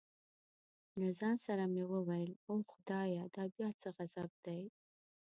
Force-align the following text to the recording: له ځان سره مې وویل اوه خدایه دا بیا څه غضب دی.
له 0.99 1.09
ځان 1.19 1.35
سره 1.45 1.63
مې 1.73 1.83
وویل 1.93 2.31
اوه 2.49 2.63
خدایه 2.73 3.23
دا 3.35 3.43
بیا 3.55 3.69
څه 3.81 3.87
غضب 3.95 4.31
دی. 4.45 4.61